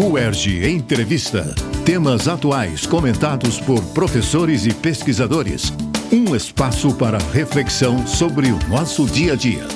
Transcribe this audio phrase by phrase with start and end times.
[0.00, 1.52] UERJ Entrevista.
[1.84, 5.72] Temas atuais comentados por professores e pesquisadores.
[6.12, 9.66] Um espaço para reflexão sobre o nosso dia a dia.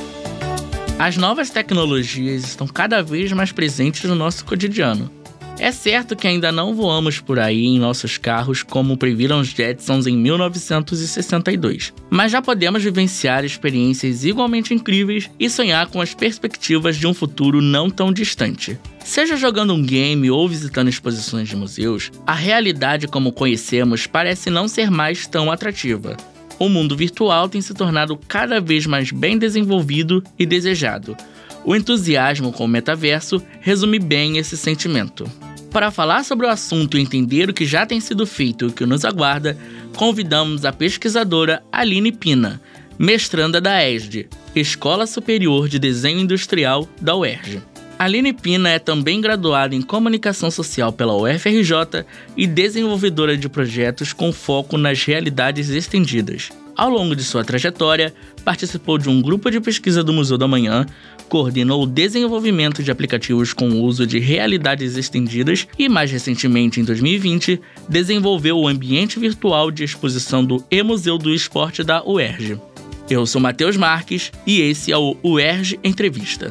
[0.96, 5.10] As novas tecnologias estão cada vez mais presentes no nosso cotidiano.
[5.58, 10.06] É certo que ainda não voamos por aí em nossos carros como previram os Jetsons
[10.06, 17.06] em 1962, mas já podemos vivenciar experiências igualmente incríveis e sonhar com as perspectivas de
[17.06, 18.78] um futuro não tão distante.
[19.04, 24.66] Seja jogando um game ou visitando exposições de museus, a realidade como conhecemos parece não
[24.66, 26.16] ser mais tão atrativa.
[26.58, 31.16] O mundo virtual tem se tornado cada vez mais bem desenvolvido e desejado.
[31.64, 35.30] O entusiasmo com o metaverso resume bem esse sentimento.
[35.70, 38.72] Para falar sobre o assunto e entender o que já tem sido feito e o
[38.72, 39.56] que nos aguarda,
[39.96, 42.60] convidamos a pesquisadora Aline Pina,
[42.98, 47.62] mestranda da ESD, Escola Superior de Desenho Industrial da UERJ.
[47.98, 52.04] Aline Pina é também graduada em Comunicação Social pela UFRJ
[52.36, 56.50] e desenvolvedora de projetos com foco nas realidades estendidas.
[56.76, 60.84] Ao longo de sua trajetória, participou de um grupo de pesquisa do Museu da Manhã,
[61.28, 66.84] coordenou o desenvolvimento de aplicativos com o uso de realidades estendidas e, mais recentemente, em
[66.84, 72.60] 2020, desenvolveu o ambiente virtual de exposição do E-Museu do Esporte da UERJ.
[73.08, 76.50] Eu sou Matheus Marques e esse é o UERJ Entrevista.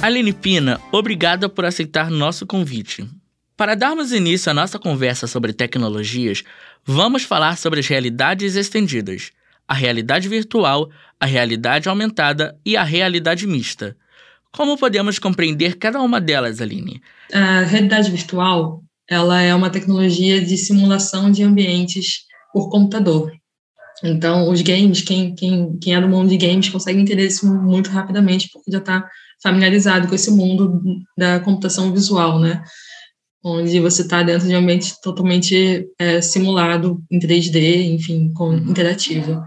[0.00, 3.08] Aline Pina, obrigada por aceitar nosso convite.
[3.56, 6.42] Para darmos início à nossa conversa sobre tecnologias,
[6.84, 9.30] vamos falar sobre as realidades estendidas,
[9.66, 13.96] a realidade virtual, a realidade aumentada e a realidade mista.
[14.52, 17.00] Como podemos compreender cada uma delas, Aline?
[17.32, 23.32] A realidade virtual ela é uma tecnologia de simulação de ambientes por computador.
[24.02, 27.90] Então, os games, quem, quem, quem é do mundo de games consegue entender isso muito
[27.90, 29.08] rapidamente, porque já está
[29.42, 30.80] familiarizado com esse mundo
[31.16, 32.62] da computação visual, né?
[33.44, 38.56] Onde você está dentro de um ambiente totalmente é, simulado em 3D, enfim, com, uhum.
[38.56, 39.44] interativo.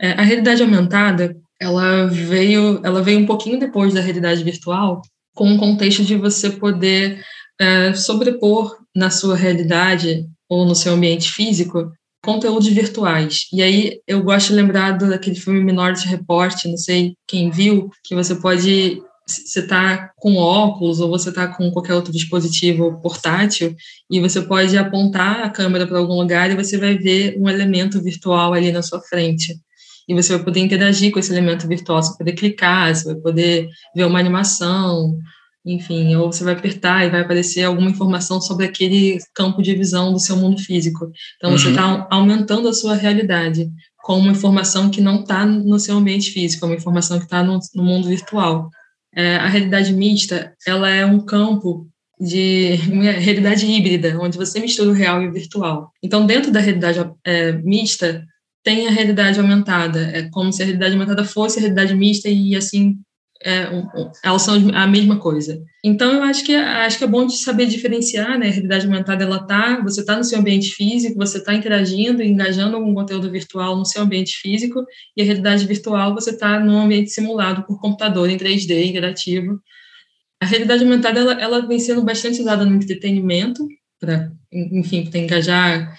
[0.00, 5.00] É, a realidade aumentada, ela veio, ela veio um pouquinho depois da realidade virtual,
[5.34, 7.24] com o contexto de você poder
[7.58, 11.90] é, sobrepor na sua realidade ou no seu ambiente físico
[12.22, 13.46] conteúdos virtuais.
[13.52, 18.14] E aí eu gosto de lembrar daquele filme Minority Report, não sei quem viu, que
[18.14, 23.74] você pode você está com óculos ou você está com qualquer outro dispositivo portátil
[24.10, 28.02] e você pode apontar a câmera para algum lugar e você vai ver um elemento
[28.02, 29.58] virtual ali na sua frente.
[30.08, 33.22] E você vai poder interagir com esse elemento virtual, você vai poder clicar, você vai
[33.22, 35.16] poder ver uma animação,
[35.64, 40.12] enfim, ou você vai apertar e vai aparecer alguma informação sobre aquele campo de visão
[40.12, 41.10] do seu mundo físico.
[41.36, 41.58] Então, uhum.
[41.58, 43.70] você está aumentando a sua realidade
[44.02, 47.42] com uma informação que não está no seu ambiente físico, é uma informação que está
[47.42, 48.70] no, no mundo virtual
[49.14, 51.88] é, a realidade mista ela é um campo
[52.20, 55.90] de uma realidade híbrida, onde você mistura o real e o virtual.
[56.02, 58.24] Então, dentro da realidade é, mista,
[58.62, 60.00] tem a realidade aumentada.
[60.12, 62.98] É como se a realidade aumentada fosse a realidade mista e, assim,
[63.42, 63.68] é,
[64.22, 65.62] elas são a mesma coisa.
[65.82, 68.48] Então, eu acho que acho que é bom de saber diferenciar, né?
[68.48, 72.76] A realidade aumentada, ela tá, você está no seu ambiente físico, você está interagindo, engajando
[72.76, 74.84] algum conteúdo virtual no seu ambiente físico,
[75.16, 79.58] e a realidade virtual, você está num ambiente simulado por computador em 3D, interativo.
[80.38, 83.66] A realidade aumentada, ela, ela vem sendo bastante usada no entretenimento,
[83.98, 85.94] para, enfim, para engajar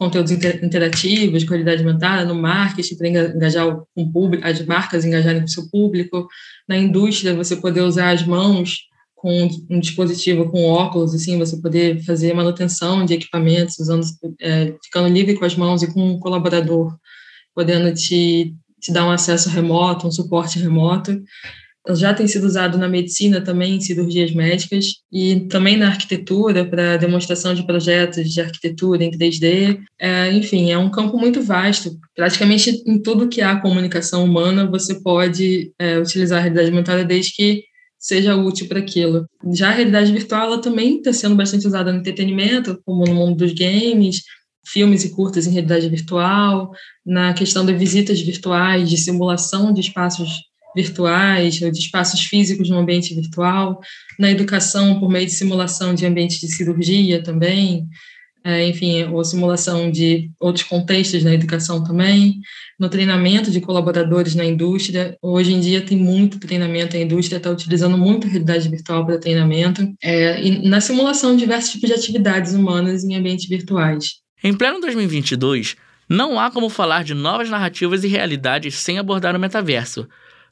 [0.00, 5.50] conteúdos interativos, qualidade aumentada, no marketing, para engajar o público, as marcas engajarem com o
[5.50, 6.26] seu público,
[6.66, 8.78] na indústria, você poder usar as mãos
[9.14, 14.06] com um dispositivo com óculos, assim, você poder fazer manutenção de equipamentos, usando,
[14.40, 16.96] é, ficando livre com as mãos e com um colaborador,
[17.54, 21.22] podendo te, te dar um acesso remoto, um suporte remoto
[21.88, 26.96] já tem sido usado na medicina também, em cirurgias médicas, e também na arquitetura, para
[26.96, 29.80] demonstração de projetos de arquitetura em 3D.
[29.98, 31.98] É, enfim, é um campo muito vasto.
[32.14, 37.32] Praticamente em tudo que há comunicação humana, você pode é, utilizar a realidade aumentada desde
[37.32, 37.64] que
[37.98, 39.26] seja útil para aquilo.
[39.54, 43.36] Já a realidade virtual ela também está sendo bastante usada no entretenimento, como no mundo
[43.36, 44.22] dos games,
[44.66, 46.70] filmes e curtas em realidade virtual,
[47.04, 53.14] na questão de visitas virtuais, de simulação de espaços virtuais, de espaços físicos no ambiente
[53.14, 53.80] virtual,
[54.18, 57.88] na educação por meio de simulação de ambientes de cirurgia também,
[58.42, 62.40] é, enfim, ou simulação de outros contextos na educação também,
[62.78, 65.16] no treinamento de colaboradores na indústria.
[65.20, 69.18] Hoje em dia tem muito treinamento, a indústria está utilizando muito a realidade virtual para
[69.18, 74.20] treinamento, é, e na simulação de diversos tipos de atividades humanas em ambientes virtuais.
[74.42, 75.76] Em pleno 2022,
[76.08, 80.08] não há como falar de novas narrativas e realidades sem abordar o metaverso.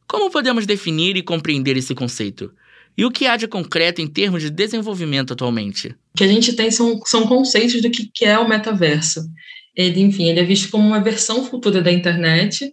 [0.09, 2.51] Como podemos definir e compreender esse conceito?
[2.97, 5.89] E o que há de concreto em termos de desenvolvimento atualmente?
[6.15, 9.21] O que a gente tem são, são conceitos do que é o metaverso.
[9.77, 12.73] Ele, enfim, ele é visto como uma versão futura da internet,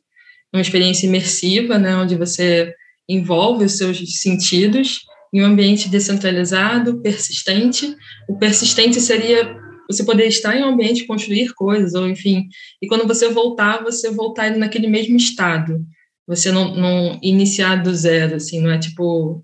[0.52, 2.74] uma experiência imersiva, né, onde você
[3.08, 5.02] envolve os seus sentidos
[5.32, 7.96] em um ambiente descentralizado, persistente.
[8.28, 9.56] O persistente seria
[9.88, 12.48] você poder estar em um ambiente, construir coisas, ou enfim,
[12.82, 15.86] e quando você voltar, você voltar naquele mesmo estado.
[16.28, 19.44] Você não, não iniciar do zero, assim, não é tipo.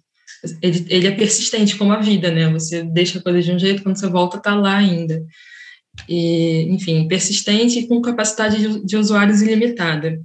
[0.61, 2.49] Ele, ele é persistente como a vida, né?
[2.49, 5.23] Você deixa a coisa de um jeito, quando você volta, tá lá ainda.
[6.09, 10.19] E, enfim, persistente e com capacidade de, de usuários ilimitada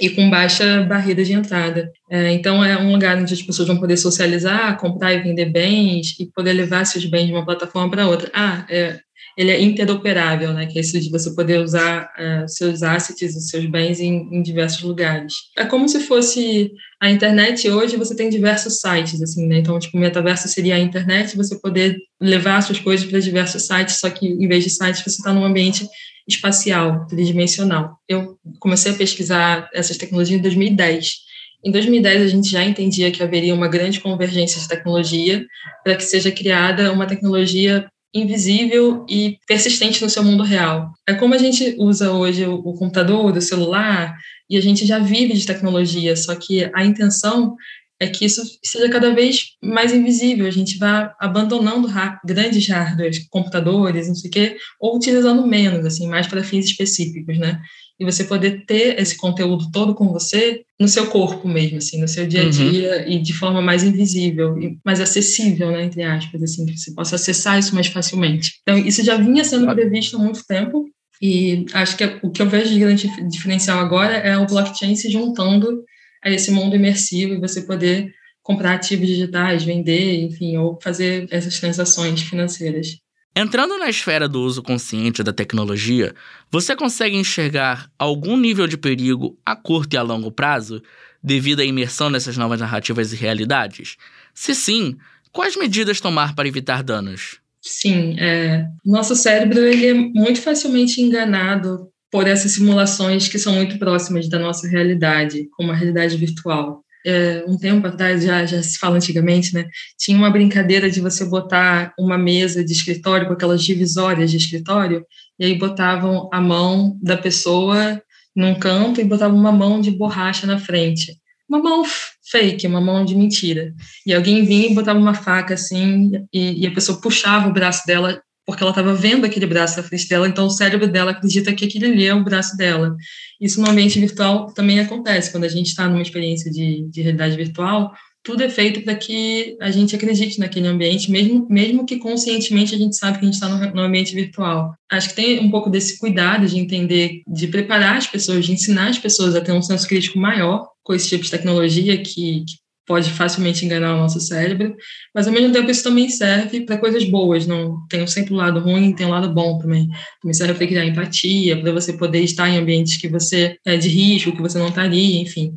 [0.00, 1.92] e com baixa barreira de entrada.
[2.10, 6.18] É, então, é um lugar onde as pessoas vão poder socializar, comprar e vender bens
[6.18, 8.30] e poder levar seus bens de uma plataforma para outra.
[8.32, 8.98] Ah, é,
[9.36, 10.66] ele é interoperável, né?
[10.66, 14.42] Que é isso de você poder usar uh, seus assets, os seus bens em, em,
[14.42, 15.34] diversos lugares.
[15.56, 19.58] É como se fosse a internet hoje, você tem diversos sites, assim, né?
[19.58, 23.96] Então, tipo, o metaverso seria a internet, você poder levar suas coisas para diversos sites,
[23.96, 25.86] só que em vez de sites, você está num ambiente
[26.28, 27.96] espacial, tridimensional.
[28.08, 31.30] Eu comecei a pesquisar essas tecnologias em 2010.
[31.64, 35.44] Em 2010, a gente já entendia que haveria uma grande convergência de tecnologia
[35.84, 40.92] para que seja criada uma tecnologia invisível e persistente no seu mundo real.
[41.06, 44.16] É como a gente usa hoje o, computador, o celular,
[44.48, 47.54] e a gente já vive de tecnologia, só que a intenção
[48.00, 51.88] é que isso seja cada vez mais invisível, a gente vai abandonando
[52.24, 57.38] grandes hardwares, computadores, não sei o quê, ou utilizando menos, assim, mais para fins específicos,
[57.38, 57.60] né?
[58.00, 62.08] E você poder ter esse conteúdo todo com você no seu corpo mesmo, assim, no
[62.08, 62.50] seu dia a uhum.
[62.50, 63.12] dia uhum.
[63.12, 67.16] e de forma mais invisível e mais acessível, né, entre aspas, assim, que você possa
[67.16, 68.54] acessar isso mais facilmente.
[68.62, 70.86] Então, isso já vinha sendo previsto há muito tempo
[71.20, 75.10] e acho que o que eu vejo de grande diferencial agora é o blockchain se
[75.10, 75.84] juntando
[76.24, 78.10] a esse mundo imersivo e você poder
[78.42, 82.96] comprar ativos digitais, vender, enfim, ou fazer essas transações financeiras.
[83.34, 86.14] Entrando na esfera do uso consciente da tecnologia,
[86.50, 90.82] você consegue enxergar algum nível de perigo a curto e a longo prazo
[91.22, 93.96] devido à imersão nessas novas narrativas e realidades?
[94.34, 94.96] Se sim,
[95.32, 97.38] quais medidas tomar para evitar danos?
[97.62, 103.78] Sim, é, nosso cérebro ele é muito facilmente enganado por essas simulações que são muito
[103.78, 108.78] próximas da nossa realidade, como a realidade virtual é, um tempo atrás, já, já se
[108.78, 109.66] fala antigamente, né?
[109.98, 115.04] Tinha uma brincadeira de você botar uma mesa de escritório com aquelas divisórias de escritório,
[115.38, 118.00] e aí botavam a mão da pessoa
[118.34, 121.16] num canto e botavam uma mão de borracha na frente.
[121.48, 121.82] Uma mão
[122.30, 123.74] fake, uma mão de mentira.
[124.06, 127.84] E alguém vinha e botava uma faca assim, e, e a pessoa puxava o braço
[127.86, 131.52] dela porque ela estava vendo aquele braço na frente dela, então o cérebro dela acredita
[131.52, 132.96] que aquele ali é o braço dela.
[133.40, 137.36] Isso no ambiente virtual também acontece, quando a gente está numa experiência de, de realidade
[137.36, 137.92] virtual,
[138.22, 142.78] tudo é feito para que a gente acredite naquele ambiente, mesmo, mesmo que conscientemente a
[142.78, 144.74] gente sabe que a gente está no, no, ambiente virtual.
[144.90, 148.88] Acho que tem um pouco desse cuidado de entender, de preparar as pessoas, de ensinar
[148.88, 152.60] as pessoas a ter um senso crítico maior com esse tipo de tecnologia que, que
[152.90, 154.74] pode facilmente enganar o nosso cérebro,
[155.14, 158.58] mas ao mesmo tempo isso também serve para coisas boas, não tem sempre um lado
[158.58, 159.86] ruim, tem um lado bom também.
[160.20, 163.88] Também serve para criar empatia, para você poder estar em ambientes que você é de
[163.88, 165.52] risco, que você não estaria, enfim.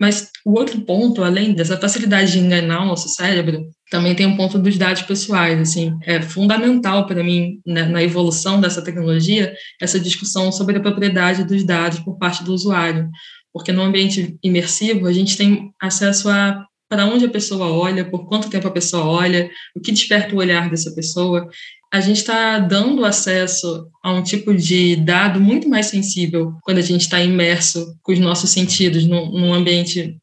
[0.00, 4.36] Mas o outro ponto, além dessa facilidade de enganar o nosso cérebro, também tem um
[4.36, 9.98] ponto dos dados pessoais, assim, é fundamental para mim né, na evolução dessa tecnologia essa
[9.98, 13.10] discussão sobre a propriedade dos dados por parte do usuário,
[13.52, 18.26] porque no ambiente imersivo a gente tem acesso a para onde a pessoa olha, por
[18.26, 21.48] quanto tempo a pessoa olha, o que desperta o olhar dessa pessoa.
[21.92, 26.82] A gente está dando acesso a um tipo de dado muito mais sensível quando a
[26.82, 30.16] gente está imerso com os nossos sentidos num, ambiente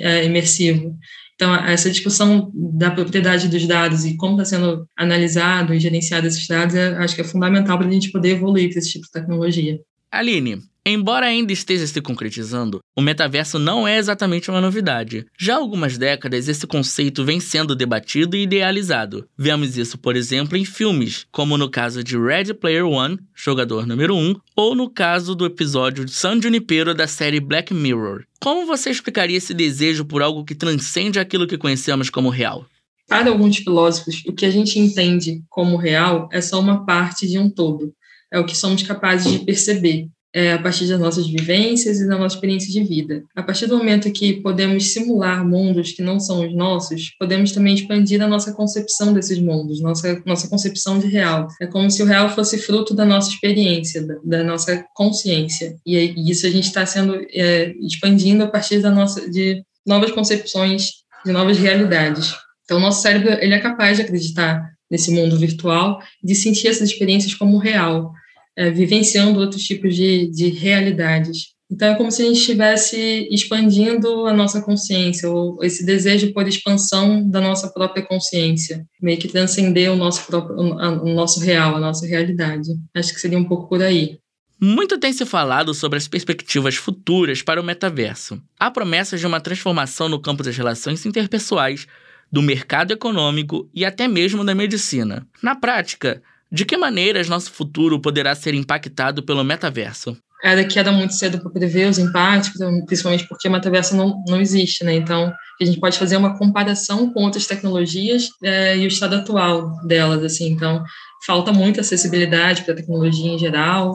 [0.00, 0.96] é, imersivo.
[1.34, 6.46] Então, essa discussão da propriedade dos dados e como está sendo analisado e gerenciado esses
[6.46, 9.12] dados, é, acho que é fundamental para a gente poder evoluir com esse tipo de
[9.12, 9.80] tecnologia.
[10.10, 15.24] Aline, Embora ainda esteja se concretizando, o metaverso não é exatamente uma novidade.
[15.38, 19.28] Já há algumas décadas, esse conceito vem sendo debatido e idealizado.
[19.38, 24.16] Vemos isso, por exemplo, em filmes, como no caso de Ready Player One, jogador número
[24.16, 28.24] 1, ou no caso do episódio de San Junipero da série Black Mirror.
[28.40, 32.66] Como você explicaria esse desejo por algo que transcende aquilo que conhecemos como real?
[33.06, 37.38] Para alguns filósofos, o que a gente entende como real é só uma parte de
[37.38, 37.92] um todo.
[38.32, 42.18] É o que somos capazes de perceber é, a partir das nossas vivências e da
[42.18, 43.22] nossa experiência de vida.
[43.36, 47.74] A partir do momento que podemos simular mundos que não são os nossos, podemos também
[47.74, 51.48] expandir a nossa concepção desses mundos, nossa, nossa concepção de real.
[51.60, 55.76] É como se o real fosse fruto da nossa experiência, da, da nossa consciência.
[55.84, 60.10] E, e, isso a gente está sendo é, expandindo a partir da nossa, de novas
[60.12, 60.90] concepções,
[61.24, 62.34] de novas realidades.
[62.64, 67.34] Então, nosso cérebro ele é capaz de acreditar nesse mundo virtual, de sentir essas experiências
[67.34, 68.12] como real,
[68.56, 71.52] é, vivenciando outros tipos de, de realidades.
[71.70, 76.46] Então, é como se a gente estivesse expandindo a nossa consciência, ou esse desejo por
[76.46, 81.80] expansão da nossa própria consciência, meio que transcender o nosso, próprio, o nosso real, a
[81.80, 82.68] nossa realidade.
[82.94, 84.18] Acho que seria um pouco por aí.
[84.60, 88.40] Muito tem se falado sobre as perspectivas futuras para o metaverso.
[88.60, 91.86] Há promessas de uma transformação no campo das relações interpessoais,
[92.30, 95.26] do mercado econômico e até mesmo da medicina.
[95.42, 100.16] Na prática, de que maneiras nosso futuro poderá ser impactado pelo metaverso?
[100.42, 102.50] era que era muito cedo para prever os impactos,
[102.84, 104.92] principalmente porque o metaverso não, não existe, né?
[104.94, 109.70] Então, a gente pode fazer uma comparação com outras tecnologias é, e o estado atual
[109.86, 110.50] delas, assim.
[110.50, 110.82] Então,
[111.24, 113.94] falta muita acessibilidade para a tecnologia em geral,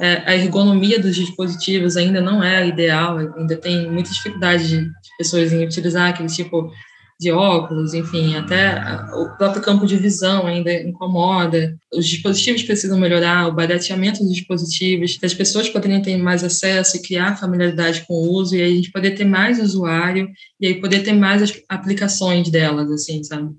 [0.00, 5.52] é, a ergonomia dos dispositivos ainda não é ideal, ainda tem muita dificuldade de pessoas
[5.52, 6.70] em utilizar aquele tipo
[7.18, 8.80] de óculos, enfim, até
[9.12, 11.76] o próprio campo de visão ainda incomoda.
[11.92, 17.02] Os dispositivos precisam melhorar, o barateamento dos dispositivos, as pessoas poderem ter mais acesso e
[17.02, 20.28] criar familiaridade com o uso, e aí a gente poder ter mais usuário,
[20.60, 23.50] e aí poder ter mais as aplicações delas, assim, sabe?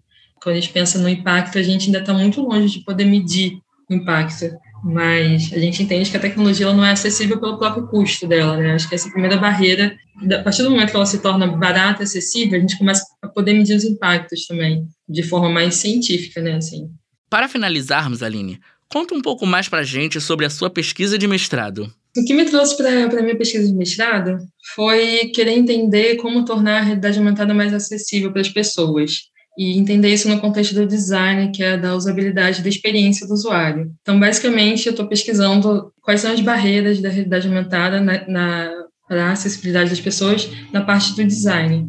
[0.41, 3.59] Quando a gente pensa no impacto, a gente ainda está muito longe de poder medir
[3.89, 4.49] o impacto
[4.83, 8.55] mas a gente entende que a tecnologia ela não é acessível pelo próprio custo dela,
[8.57, 8.73] né?
[8.73, 9.95] Acho que essa primeira barreira.
[10.31, 13.03] A partir do momento que ela se torna barata, acessível, a gente começa
[13.39, 16.55] poder medir os impactos também, de forma mais científica, né?
[16.55, 16.89] Assim.
[17.29, 21.25] Para finalizarmos, Aline, conta um pouco mais para a gente sobre a sua pesquisa de
[21.25, 21.89] mestrado.
[22.17, 24.39] O que me trouxe para a minha pesquisa de mestrado
[24.75, 30.09] foi querer entender como tornar a realidade aumentada mais acessível para as pessoas e entender
[30.09, 33.91] isso no contexto do design, que é da usabilidade da experiência do usuário.
[34.01, 39.25] Então, basicamente, eu estou pesquisando quais são as barreiras da realidade aumentada na, na para
[39.25, 41.87] a acessibilidade das pessoas na parte do design.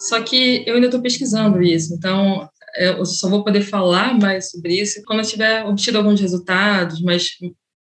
[0.00, 4.80] Só que eu ainda estou pesquisando isso, então eu só vou poder falar mais sobre
[4.80, 7.28] isso quando eu tiver obtido alguns resultados mais,